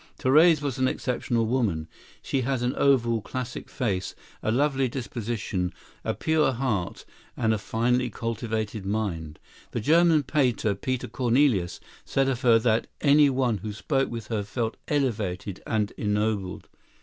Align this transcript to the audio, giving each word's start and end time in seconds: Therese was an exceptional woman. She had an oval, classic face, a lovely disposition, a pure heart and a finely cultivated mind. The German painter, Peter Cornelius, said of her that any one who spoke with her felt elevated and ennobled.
Therese 0.17 0.63
was 0.63 0.79
an 0.79 0.87
exceptional 0.87 1.45
woman. 1.45 1.87
She 2.23 2.41
had 2.41 2.63
an 2.63 2.73
oval, 2.75 3.21
classic 3.21 3.69
face, 3.69 4.15
a 4.41 4.49
lovely 4.51 4.87
disposition, 4.89 5.71
a 6.03 6.15
pure 6.15 6.53
heart 6.53 7.05
and 7.37 7.53
a 7.53 7.59
finely 7.59 8.09
cultivated 8.09 8.83
mind. 8.83 9.37
The 9.73 9.79
German 9.79 10.23
painter, 10.23 10.73
Peter 10.73 11.07
Cornelius, 11.07 11.79
said 12.03 12.27
of 12.29 12.41
her 12.41 12.57
that 12.57 12.87
any 13.01 13.29
one 13.29 13.59
who 13.59 13.71
spoke 13.71 14.09
with 14.09 14.29
her 14.29 14.41
felt 14.41 14.75
elevated 14.87 15.61
and 15.67 15.91
ennobled. 15.97 16.67